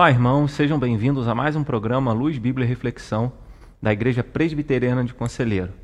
Olá, 0.00 0.08
irmãos, 0.08 0.52
sejam 0.52 0.78
bem-vindos 0.78 1.28
a 1.28 1.34
mais 1.34 1.54
um 1.54 1.62
programa 1.62 2.10
Luz, 2.14 2.38
Bíblia 2.38 2.64
e 2.64 2.66
Reflexão 2.66 3.30
da 3.82 3.92
Igreja 3.92 4.24
Presbiteriana 4.24 5.04
de 5.04 5.12
Conselheiro. 5.12 5.74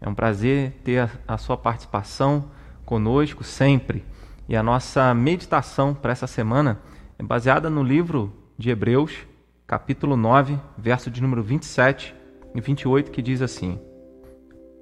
É 0.00 0.08
um 0.08 0.14
prazer 0.14 0.80
ter 0.82 1.10
a, 1.28 1.36
sua 1.36 1.54
participação 1.54 2.46
conosco 2.86 3.44
sempre. 3.44 4.06
E 4.48 4.56
a 4.56 4.62
nossa 4.62 5.12
meditação 5.12 5.92
para 5.92 6.12
essa 6.12 6.26
semana 6.26 6.80
é 7.18 7.22
baseada 7.22 7.68
no 7.68 7.82
livro 7.82 8.32
de 8.56 8.70
Hebreus, 8.70 9.14
capítulo 9.66 10.16
9, 10.16 10.58
verso 10.78 11.10
de 11.10 11.20
número 11.20 11.42
27 11.42 12.14
e 12.54 12.60
28, 12.62 13.10
que 13.10 13.20
diz 13.20 13.42
assim: 13.42 13.78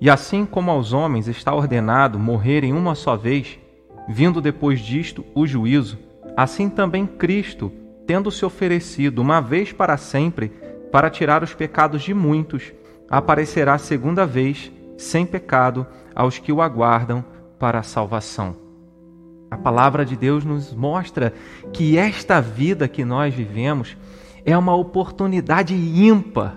E 0.00 0.08
assim 0.08 0.46
como 0.46 0.70
aos 0.70 0.92
homens 0.92 1.26
está 1.26 1.52
ordenado 1.52 2.20
morrerem 2.20 2.72
uma 2.72 2.94
só 2.94 3.16
vez, 3.16 3.58
vindo 4.08 4.40
depois 4.40 4.78
disto 4.78 5.24
o 5.34 5.44
juízo, 5.44 5.98
assim 6.36 6.70
também 6.70 7.04
Cristo, 7.04 7.72
tendo 8.06 8.30
se 8.30 8.44
oferecido 8.44 9.20
uma 9.20 9.40
vez 9.40 9.72
para 9.72 9.96
sempre 9.96 10.52
para 10.92 11.10
tirar 11.10 11.42
os 11.42 11.52
pecados 11.52 12.02
de 12.02 12.14
muitos, 12.14 12.72
aparecerá 13.10 13.76
segunda 13.76 14.24
vez, 14.24 14.70
sem 14.96 15.26
pecado, 15.26 15.86
aos 16.14 16.38
que 16.38 16.52
o 16.52 16.62
aguardam 16.62 17.24
para 17.58 17.80
a 17.80 17.82
salvação. 17.82 18.56
A 19.50 19.56
palavra 19.56 20.04
de 20.04 20.16
Deus 20.16 20.44
nos 20.44 20.72
mostra 20.72 21.32
que 21.72 21.98
esta 21.98 22.40
vida 22.40 22.88
que 22.88 23.04
nós 23.04 23.34
vivemos 23.34 23.96
é 24.44 24.56
uma 24.56 24.74
oportunidade 24.74 25.74
ímpar 25.74 26.56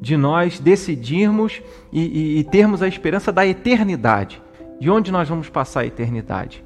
de 0.00 0.16
nós 0.16 0.60
decidirmos 0.60 1.60
e, 1.92 2.00
e, 2.00 2.38
e, 2.38 2.44
termos 2.44 2.82
a 2.82 2.88
esperança 2.88 3.32
da 3.32 3.46
eternidade. 3.46 4.40
De 4.80 4.88
onde 4.88 5.10
nós 5.10 5.28
vamos 5.28 5.48
passar 5.48 5.80
a 5.80 5.86
eternidade? 5.86 6.64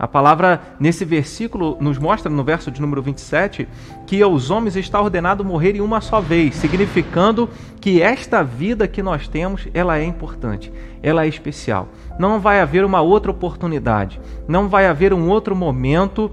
A 0.00 0.08
palavra 0.08 0.62
nesse 0.80 1.04
versículo 1.04 1.76
nos 1.78 1.98
mostra, 1.98 2.32
no 2.32 2.42
verso 2.42 2.70
de 2.70 2.80
número 2.80 3.02
27, 3.02 3.68
que 4.06 4.22
aos 4.22 4.48
homens 4.48 4.74
está 4.74 4.98
ordenado 4.98 5.44
morrerem 5.44 5.82
uma 5.82 6.00
só 6.00 6.22
vez, 6.22 6.54
significando 6.54 7.50
que 7.82 8.00
esta 8.00 8.42
vida 8.42 8.88
que 8.88 9.02
nós 9.02 9.28
temos, 9.28 9.68
ela 9.74 9.98
é 9.98 10.04
importante, 10.04 10.72
ela 11.02 11.26
é 11.26 11.28
especial. 11.28 11.86
Não 12.18 12.40
vai 12.40 12.62
haver 12.62 12.82
uma 12.82 13.02
outra 13.02 13.30
oportunidade, 13.30 14.18
não 14.48 14.70
vai 14.70 14.86
haver 14.86 15.12
um 15.12 15.28
outro 15.28 15.54
momento 15.54 16.32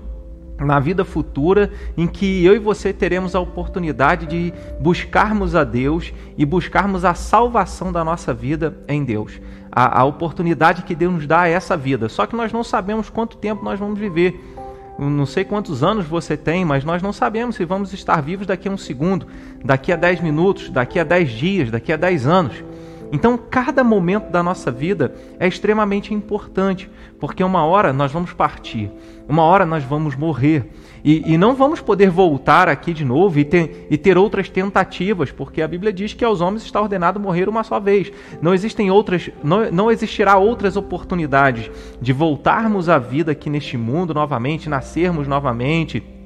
na 0.59 0.79
vida 0.79 1.05
futura 1.05 1.71
em 1.95 2.07
que 2.07 2.43
eu 2.43 2.55
e 2.55 2.59
você 2.59 2.91
teremos 2.91 3.35
a 3.35 3.39
oportunidade 3.39 4.25
de 4.25 4.53
buscarmos 4.79 5.55
a 5.55 5.63
Deus 5.63 6.13
e 6.37 6.45
buscarmos 6.45 7.05
a 7.05 7.13
salvação 7.13 7.91
da 7.91 8.03
nossa 8.03 8.33
vida 8.33 8.77
em 8.87 9.03
Deus. 9.03 9.39
A, 9.71 10.01
a, 10.01 10.03
oportunidade 10.03 10.83
que 10.83 10.95
Deus 10.95 11.13
nos 11.13 11.27
dá 11.27 11.41
a 11.41 11.47
essa 11.47 11.77
vida. 11.77 12.09
Só 12.09 12.25
que 12.25 12.35
nós 12.35 12.51
não 12.51 12.63
sabemos 12.63 13.09
quanto 13.09 13.37
tempo 13.37 13.63
nós 13.63 13.79
vamos 13.79 13.99
viver. 13.99 14.55
Não 14.97 15.27
sei 15.27 15.43
quantos 15.43 15.83
anos 15.83 16.07
você 16.07 16.35
tem, 16.35 16.65
mas 16.65 16.83
nós 16.83 17.03
não 17.03 17.13
sabemos 17.13 17.55
se 17.55 17.65
vamos 17.65 17.93
estar 17.93 18.19
vivos 18.19 18.47
daqui 18.47 18.67
a 18.67 18.71
um 18.71 18.77
segundo, 18.77 19.27
daqui 19.63 19.93
a 19.93 19.95
dez 19.95 20.19
minutos, 20.19 20.71
daqui 20.71 20.99
a 20.99 21.03
dez 21.03 21.29
dias, 21.29 21.69
daqui 21.69 21.93
a 21.93 21.97
dez 21.97 22.25
anos. 22.25 22.63
Então, 23.11 23.37
cada 23.37 23.83
momento 23.83 24.29
da 24.29 24.43
nossa 24.43 24.71
vida 24.71 25.13
é 25.39 25.47
extremamente 25.47 26.13
importante, 26.13 26.89
porque 27.19 27.43
uma 27.43 27.65
hora 27.65 27.93
nós 27.93 28.11
vamos 28.11 28.33
partir, 28.33 28.91
uma 29.27 29.43
hora 29.43 29.65
nós 29.65 29.83
vamos 29.83 30.15
morrer, 30.15 30.69
e, 31.03 31.33
e 31.33 31.37
não 31.37 31.55
vamos 31.55 31.79
poder 31.79 32.09
voltar 32.09 32.67
aqui 32.67 32.93
de 32.93 33.05
novo 33.05 33.39
e 33.39 33.45
ter, 33.45 33.87
e 33.89 33.97
ter 33.97 34.17
outras 34.17 34.49
tentativas, 34.49 35.31
porque 35.31 35.61
a 35.61 35.67
Bíblia 35.67 35.93
diz 35.93 36.13
que 36.13 36.25
aos 36.25 36.41
homens 36.41 36.63
está 36.63 36.81
ordenado 36.81 37.19
morrer 37.19 37.47
uma 37.47 37.63
só 37.63 37.79
vez. 37.79 38.11
Não 38.41 38.53
existem 38.53 38.91
outras, 38.91 39.29
não, 39.43 39.71
não 39.71 39.91
existirá 39.91 40.37
outras 40.37 40.75
oportunidades 40.75 41.71
de 42.01 42.11
voltarmos 42.11 42.89
à 42.89 42.97
vida 42.97 43.31
aqui 43.31 43.49
neste 43.49 43.77
mundo 43.77 44.13
novamente, 44.13 44.67
nascermos 44.67 45.27
novamente 45.27 46.16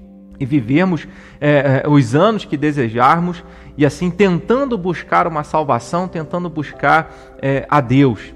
e 0.41 0.45
vivermos 0.45 1.07
é, 1.39 1.83
os 1.87 2.15
anos 2.15 2.45
que 2.45 2.57
desejarmos 2.57 3.43
e 3.77 3.85
assim 3.85 4.09
tentando 4.09 4.75
buscar 4.75 5.27
uma 5.27 5.43
salvação, 5.43 6.07
tentando 6.07 6.49
buscar 6.49 7.13
é, 7.39 7.67
a 7.69 7.79
Deus. 7.79 8.33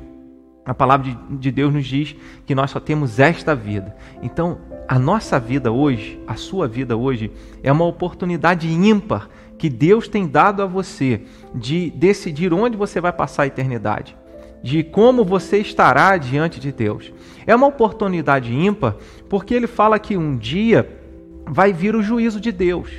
A 0.64 0.72
palavra 0.74 1.12
de, 1.12 1.38
de 1.38 1.52
Deus 1.52 1.74
nos 1.74 1.86
diz 1.86 2.16
que 2.46 2.54
nós 2.54 2.70
só 2.70 2.80
temos 2.80 3.20
esta 3.20 3.56
vida. 3.56 3.96
Então, 4.22 4.60
a 4.88 5.00
nossa 5.00 5.40
vida 5.40 5.72
hoje, 5.72 6.22
a 6.28 6.36
sua 6.36 6.68
vida 6.68 6.96
hoje, 6.96 7.32
é 7.64 7.72
uma 7.72 7.86
oportunidade 7.86 8.70
ímpar 8.70 9.28
que 9.58 9.68
Deus 9.68 10.08
tem 10.08 10.28
dado 10.28 10.62
a 10.62 10.68
você 10.68 11.22
de 11.56 11.90
decidir 11.90 12.54
onde 12.54 12.78
você 12.78 13.02
vai 13.02 13.12
passar 13.12 13.44
a 13.44 13.48
eternidade, 13.48 14.16
de 14.62 14.84
como 14.84 15.26
você 15.26 15.58
estará 15.58 16.16
diante 16.18 16.60
de 16.60 16.72
Deus. 16.72 17.12
É 17.48 17.56
uma 17.56 17.66
oportunidade 17.66 18.54
ímpar 18.54 18.96
porque 19.28 19.56
ele 19.56 19.66
fala 19.66 19.98
que 19.98 20.16
um 20.16 20.38
dia 20.38 21.05
vai 21.48 21.72
vir 21.72 21.96
o 21.96 22.04
juízo 22.04 22.40
de 22.40 22.52
Deus. 22.52 22.90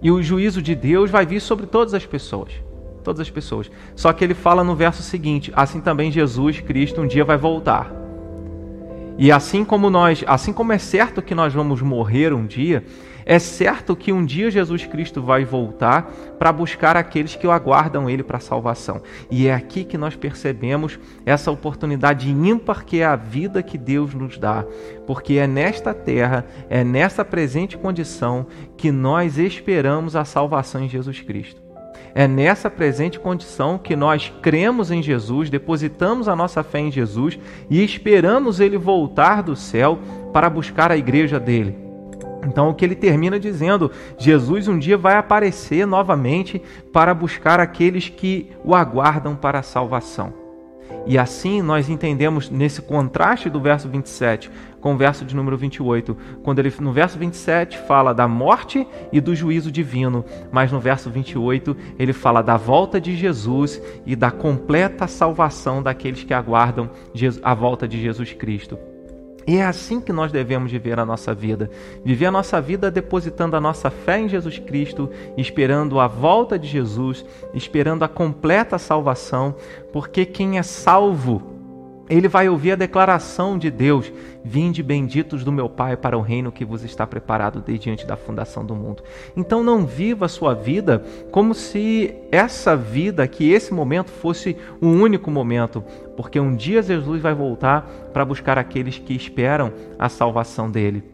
E 0.00 0.10
o 0.10 0.22
juízo 0.22 0.60
de 0.60 0.74
Deus 0.74 1.10
vai 1.10 1.24
vir 1.24 1.40
sobre 1.40 1.66
todas 1.66 1.94
as 1.94 2.04
pessoas. 2.04 2.52
Todas 3.04 3.20
as 3.20 3.30
pessoas. 3.30 3.70
Só 3.94 4.12
que 4.12 4.24
ele 4.24 4.34
fala 4.34 4.64
no 4.64 4.74
verso 4.74 5.02
seguinte: 5.02 5.52
assim 5.54 5.80
também 5.80 6.10
Jesus 6.10 6.60
Cristo 6.60 7.00
um 7.00 7.06
dia 7.06 7.24
vai 7.24 7.36
voltar. 7.36 8.01
E 9.18 9.30
assim 9.30 9.64
como 9.64 9.90
nós, 9.90 10.24
assim 10.26 10.52
como 10.52 10.72
é 10.72 10.78
certo 10.78 11.22
que 11.22 11.34
nós 11.34 11.52
vamos 11.52 11.80
morrer 11.82 12.32
um 12.32 12.46
dia, 12.46 12.84
é 13.24 13.38
certo 13.38 13.94
que 13.94 14.12
um 14.12 14.24
dia 14.24 14.50
Jesus 14.50 14.84
Cristo 14.84 15.22
vai 15.22 15.44
voltar 15.44 16.10
para 16.38 16.52
buscar 16.52 16.96
aqueles 16.96 17.36
que 17.36 17.46
o 17.46 17.52
aguardam 17.52 18.10
ele 18.10 18.22
para 18.22 18.38
a 18.38 18.40
salvação. 18.40 19.00
E 19.30 19.46
é 19.46 19.54
aqui 19.54 19.84
que 19.84 19.96
nós 19.96 20.16
percebemos 20.16 20.98
essa 21.24 21.50
oportunidade 21.50 22.30
ímpar 22.30 22.84
que 22.84 23.00
é 23.00 23.04
a 23.04 23.16
vida 23.16 23.62
que 23.62 23.78
Deus 23.78 24.12
nos 24.14 24.38
dá, 24.38 24.64
porque 25.06 25.34
é 25.34 25.46
nesta 25.46 25.94
terra, 25.94 26.44
é 26.68 26.82
nessa 26.82 27.24
presente 27.24 27.76
condição 27.76 28.46
que 28.76 28.90
nós 28.90 29.38
esperamos 29.38 30.16
a 30.16 30.24
salvação 30.24 30.82
em 30.82 30.88
Jesus 30.88 31.20
Cristo. 31.20 31.61
É 32.14 32.28
nessa 32.28 32.68
presente 32.68 33.18
condição 33.18 33.78
que 33.78 33.96
nós 33.96 34.32
cremos 34.42 34.90
em 34.90 35.02
Jesus, 35.02 35.48
depositamos 35.48 36.28
a 36.28 36.36
nossa 36.36 36.62
fé 36.62 36.80
em 36.80 36.90
Jesus 36.90 37.38
e 37.70 37.82
esperamos 37.82 38.60
ele 38.60 38.76
voltar 38.76 39.42
do 39.42 39.56
céu 39.56 39.98
para 40.32 40.50
buscar 40.50 40.90
a 40.92 40.96
igreja 40.96 41.40
dele. 41.40 41.78
Então, 42.44 42.68
o 42.68 42.74
que 42.74 42.84
ele 42.84 42.96
termina 42.96 43.38
dizendo, 43.38 43.90
Jesus 44.18 44.66
um 44.66 44.78
dia 44.78 44.98
vai 44.98 45.16
aparecer 45.16 45.86
novamente 45.86 46.60
para 46.92 47.14
buscar 47.14 47.60
aqueles 47.60 48.08
que 48.08 48.50
o 48.64 48.74
aguardam 48.74 49.36
para 49.36 49.60
a 49.60 49.62
salvação. 49.62 50.41
E 51.06 51.18
assim 51.18 51.60
nós 51.62 51.88
entendemos 51.88 52.48
nesse 52.48 52.80
contraste 52.80 53.50
do 53.50 53.60
verso 53.60 53.88
27 53.88 54.50
com 54.80 54.94
o 54.94 54.96
verso 54.96 55.24
de 55.24 55.34
número 55.34 55.56
28, 55.56 56.16
quando 56.42 56.58
ele 56.58 56.72
no 56.80 56.92
verso 56.92 57.16
27 57.18 57.78
fala 57.78 58.12
da 58.12 58.26
morte 58.26 58.86
e 59.12 59.20
do 59.20 59.34
juízo 59.34 59.70
divino, 59.70 60.24
mas 60.50 60.72
no 60.72 60.80
verso 60.80 61.08
28 61.08 61.76
ele 61.98 62.12
fala 62.12 62.42
da 62.42 62.56
volta 62.56 63.00
de 63.00 63.16
Jesus 63.16 63.80
e 64.04 64.16
da 64.16 64.30
completa 64.30 65.06
salvação 65.06 65.82
daqueles 65.82 66.24
que 66.24 66.34
aguardam 66.34 66.90
a 67.42 67.54
volta 67.54 67.86
de 67.86 68.00
Jesus 68.00 68.32
Cristo. 68.32 68.91
E 69.46 69.56
é 69.56 69.64
assim 69.64 70.00
que 70.00 70.12
nós 70.12 70.30
devemos 70.30 70.70
viver 70.70 70.98
a 70.98 71.06
nossa 71.06 71.34
vida. 71.34 71.70
Viver 72.04 72.26
a 72.26 72.30
nossa 72.30 72.60
vida 72.60 72.90
depositando 72.90 73.56
a 73.56 73.60
nossa 73.60 73.90
fé 73.90 74.18
em 74.18 74.28
Jesus 74.28 74.58
Cristo, 74.58 75.10
esperando 75.36 75.98
a 75.98 76.06
volta 76.06 76.58
de 76.58 76.68
Jesus, 76.68 77.24
esperando 77.54 78.04
a 78.04 78.08
completa 78.08 78.78
salvação, 78.78 79.54
porque 79.92 80.24
quem 80.24 80.58
é 80.58 80.62
salvo 80.62 81.61
ele 82.08 82.28
vai 82.28 82.48
ouvir 82.48 82.72
a 82.72 82.76
declaração 82.76 83.56
de 83.56 83.70
Deus: 83.70 84.12
Vinde 84.44 84.82
benditos 84.82 85.44
do 85.44 85.52
meu 85.52 85.68
Pai 85.68 85.96
para 85.96 86.18
o 86.18 86.20
reino 86.20 86.52
que 86.52 86.64
vos 86.64 86.82
está 86.82 87.06
preparado 87.06 87.60
desde 87.60 87.90
antes 87.90 88.04
da 88.04 88.16
fundação 88.16 88.64
do 88.64 88.74
mundo. 88.74 89.02
Então 89.36 89.62
não 89.62 89.86
viva 89.86 90.26
a 90.26 90.28
sua 90.28 90.54
vida 90.54 91.04
como 91.30 91.54
se 91.54 92.14
essa 92.30 92.76
vida, 92.76 93.26
que 93.26 93.50
esse 93.50 93.72
momento 93.72 94.10
fosse 94.10 94.56
o 94.80 94.88
único 94.88 95.30
momento, 95.30 95.82
porque 96.16 96.40
um 96.40 96.54
dia 96.54 96.82
Jesus 96.82 97.22
vai 97.22 97.34
voltar 97.34 97.82
para 98.12 98.24
buscar 98.24 98.58
aqueles 98.58 98.98
que 98.98 99.14
esperam 99.14 99.72
a 99.98 100.08
salvação 100.08 100.70
dele. 100.70 101.04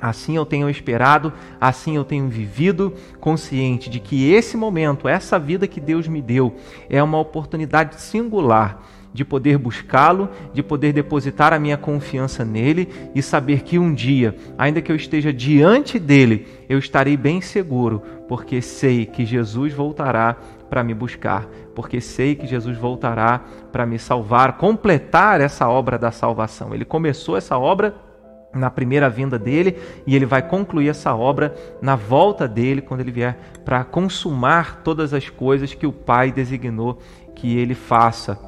Assim 0.00 0.36
eu 0.36 0.46
tenho 0.46 0.70
esperado, 0.70 1.32
assim 1.60 1.96
eu 1.96 2.04
tenho 2.04 2.28
vivido, 2.28 2.94
consciente 3.18 3.90
de 3.90 3.98
que 3.98 4.30
esse 4.32 4.56
momento, 4.56 5.08
essa 5.08 5.40
vida 5.40 5.66
que 5.66 5.80
Deus 5.80 6.06
me 6.06 6.22
deu, 6.22 6.54
é 6.88 7.02
uma 7.02 7.18
oportunidade 7.18 8.00
singular 8.00 8.80
de 9.12 9.24
poder 9.24 9.58
buscá-lo, 9.58 10.28
de 10.52 10.62
poder 10.62 10.92
depositar 10.92 11.52
a 11.52 11.58
minha 11.58 11.76
confiança 11.76 12.44
nele 12.44 12.88
e 13.14 13.22
saber 13.22 13.62
que 13.62 13.78
um 13.78 13.92
dia, 13.92 14.36
ainda 14.56 14.80
que 14.80 14.92
eu 14.92 14.96
esteja 14.96 15.32
diante 15.32 15.98
dele, 15.98 16.46
eu 16.68 16.78
estarei 16.78 17.16
bem 17.16 17.40
seguro, 17.40 18.02
porque 18.28 18.60
sei 18.60 19.06
que 19.06 19.24
Jesus 19.24 19.72
voltará 19.72 20.36
para 20.68 20.84
me 20.84 20.94
buscar, 20.94 21.46
porque 21.74 22.00
sei 22.00 22.34
que 22.34 22.46
Jesus 22.46 22.76
voltará 22.76 23.42
para 23.72 23.86
me 23.86 23.98
salvar, 23.98 24.56
completar 24.58 25.40
essa 25.40 25.68
obra 25.68 25.98
da 25.98 26.10
salvação. 26.10 26.74
Ele 26.74 26.84
começou 26.84 27.36
essa 27.36 27.58
obra 27.58 27.94
na 28.54 28.70
primeira 28.70 29.10
vinda 29.10 29.38
dele 29.38 29.76
e 30.06 30.16
ele 30.16 30.26
vai 30.26 30.42
concluir 30.42 30.88
essa 30.88 31.14
obra 31.14 31.54
na 31.82 31.96
volta 31.96 32.48
dele, 32.48 32.80
quando 32.80 33.00
ele 33.00 33.12
vier 33.12 33.38
para 33.64 33.84
consumar 33.84 34.82
todas 34.82 35.12
as 35.12 35.28
coisas 35.28 35.74
que 35.74 35.86
o 35.86 35.92
Pai 35.92 36.32
designou 36.32 36.98
que 37.34 37.56
ele 37.56 37.74
faça 37.74 38.47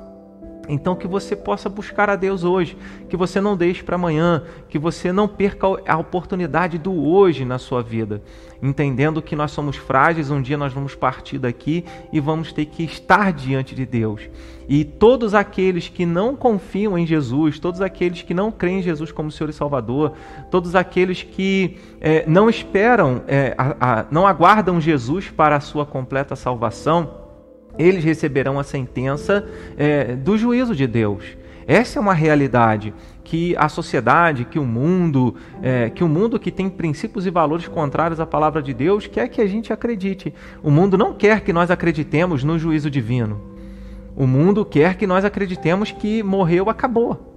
Então 0.71 0.95
que 0.95 1.07
você 1.07 1.35
possa 1.35 1.69
buscar 1.69 2.09
a 2.09 2.17
Deus 2.17 2.45
hoje, 2.45 2.77
que 3.09 3.17
você 3.17 3.41
não 3.41 3.57
deixe 3.57 3.83
para 3.83 3.97
amanhã, 3.97 4.45
que 4.69 4.79
você 4.79 5.13
não 5.13 5.27
perca 5.27 5.67
a 5.87 5.99
oportunidade 5.99 6.79
do 6.79 6.93
hoje 6.93 7.45
na 7.45 7.59
sua 7.59 7.83
vida, 7.83 8.23
entendendo 8.63 9.21
que 9.21 9.35
nós 9.35 9.51
somos 9.51 9.77
frágeis, 9.77 10.31
um 10.31 10.41
dia 10.41 10.57
nós 10.57 10.73
vamos 10.73 10.95
partir 10.95 11.39
daqui 11.39 11.85
e 12.13 12.21
vamos 12.21 12.53
ter 12.53 12.67
que 12.67 12.85
estar 12.85 13.33
diante 13.33 13.75
de 13.75 13.85
Deus. 13.85 14.23
E 14.69 14.85
todos 14.85 15.35
aqueles 15.35 15.89
que 15.89 16.07
não 16.07 16.37
confiam 16.37 16.97
em 16.97 17.05
Jesus, 17.05 17.59
todos 17.59 17.81
aqueles 17.81 18.23
que 18.23 18.33
não 18.33 18.53
creem 18.53 18.79
em 18.79 18.83
Jesus 18.83 19.11
como 19.11 19.31
Senhor 19.33 19.51
e 19.51 19.53
Salvador, 19.53 20.13
todos 20.51 20.77
aqueles 20.77 21.25
que 21.25 21.77
é, 22.01 22.25
não 22.29 22.49
esperam, 22.49 23.23
é, 23.27 23.55
a, 23.59 24.01
a, 24.01 24.07
não 24.11 24.25
aguardam 24.25 24.81
Jesus 24.81 25.29
para 25.29 25.57
a 25.57 25.61
sua 25.61 25.85
completa 25.85 26.37
salvação, 26.37 27.30
eles 27.81 28.05
receberão 28.05 28.59
a 28.59 28.65
sentença 28.65 29.47
é, 29.77 30.15
do 30.17 30.37
juízo 30.37 30.75
de 30.75 30.87
Deus. 30.87 31.25
Essa 31.67 31.99
é 31.99 32.03
uma 32.03 32.15
realidade 32.15 32.93
que 33.23 33.55
a 33.57 33.69
sociedade, 33.69 34.45
que 34.45 34.59
o 34.59 34.65
mundo, 34.65 35.37
é, 35.63 35.89
que 35.89 36.03
o 36.03 36.09
mundo 36.09 36.39
que 36.39 36.51
tem 36.51 36.69
princípios 36.69 37.27
e 37.27 37.31
valores 37.31 37.69
contrários 37.69 38.19
à 38.19 38.27
palavra 38.27 38.61
de 38.61 38.75
Deus 38.75 39.07
quer 39.07 39.29
que 39.29 39.41
a 39.41 39.47
gente 39.47 39.73
acredite. 39.73 40.35
O 40.63 40.71
mundo 40.71 40.99
não 40.99 41.15
quer 41.15 41.43
que 41.43 41.53
nós 41.53 41.71
acreditemos 41.71 42.43
no 42.43 42.59
juízo 42.59 42.91
divino. 42.91 43.41
O 44.17 44.27
mundo 44.27 44.65
quer 44.65 44.97
que 44.97 45.07
nós 45.07 45.25
acreditemos 45.25 45.93
que 45.93 46.23
morreu, 46.23 46.69
acabou. 46.69 47.31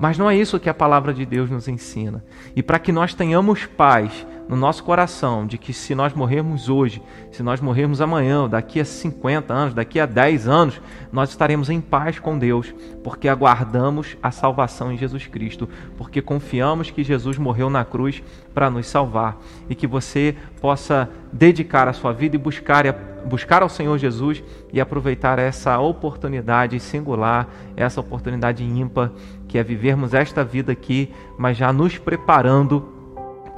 Mas 0.00 0.18
não 0.18 0.28
é 0.28 0.36
isso 0.36 0.58
que 0.58 0.68
a 0.68 0.74
palavra 0.74 1.14
de 1.14 1.24
Deus 1.24 1.48
nos 1.48 1.68
ensina. 1.68 2.24
E 2.56 2.62
para 2.62 2.78
que 2.78 2.90
nós 2.90 3.14
tenhamos 3.14 3.66
paz 3.66 4.26
no 4.50 4.56
nosso 4.56 4.82
coração 4.82 5.46
de 5.46 5.56
que 5.56 5.72
se 5.72 5.94
nós 5.94 6.12
morrermos 6.12 6.68
hoje, 6.68 7.00
se 7.30 7.40
nós 7.40 7.60
morrermos 7.60 8.00
amanhã, 8.00 8.48
daqui 8.48 8.80
a 8.80 8.84
50 8.84 9.54
anos, 9.54 9.74
daqui 9.74 10.00
a 10.00 10.06
10 10.06 10.48
anos, 10.48 10.80
nós 11.12 11.30
estaremos 11.30 11.70
em 11.70 11.80
paz 11.80 12.18
com 12.18 12.36
Deus, 12.36 12.74
porque 13.04 13.28
aguardamos 13.28 14.16
a 14.20 14.32
salvação 14.32 14.90
em 14.90 14.98
Jesus 14.98 15.28
Cristo, 15.28 15.68
porque 15.96 16.20
confiamos 16.20 16.90
que 16.90 17.04
Jesus 17.04 17.38
morreu 17.38 17.70
na 17.70 17.84
cruz 17.84 18.24
para 18.52 18.68
nos 18.68 18.88
salvar 18.88 19.38
e 19.68 19.74
que 19.76 19.86
você 19.86 20.34
possa 20.60 21.08
dedicar 21.32 21.86
a 21.86 21.92
sua 21.92 22.12
vida 22.12 22.34
e 22.34 22.38
buscar, 22.38 22.92
buscar 23.24 23.62
ao 23.62 23.68
Senhor 23.68 23.96
Jesus 23.98 24.42
e 24.72 24.80
aproveitar 24.80 25.38
essa 25.38 25.78
oportunidade 25.78 26.80
singular, 26.80 27.48
essa 27.76 28.00
oportunidade 28.00 28.64
ímpar 28.64 29.12
que 29.46 29.58
é 29.58 29.62
vivermos 29.62 30.12
esta 30.12 30.42
vida 30.42 30.72
aqui, 30.72 31.08
mas 31.38 31.56
já 31.56 31.72
nos 31.72 31.98
preparando 31.98 32.98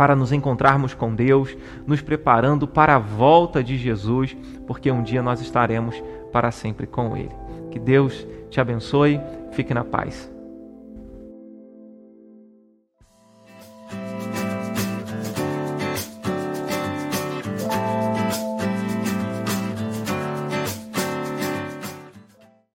para 0.02 0.16
nos 0.16 0.32
encontrarmos 0.32 0.94
com 0.94 1.14
Deus, 1.14 1.56
nos 1.86 2.02
preparando 2.02 2.66
para 2.66 2.96
a 2.96 2.98
volta 2.98 3.62
de 3.62 3.78
Jesus, 3.78 4.36
porque 4.66 4.90
um 4.90 5.00
dia 5.00 5.22
nós 5.22 5.40
estaremos 5.40 6.02
para 6.32 6.50
sempre 6.50 6.88
com 6.88 7.16
Ele. 7.16 7.30
Que 7.70 7.78
Deus 7.78 8.26
te 8.50 8.60
abençoe, 8.60 9.20
fique 9.52 9.72
na 9.72 9.84
paz. 9.84 10.28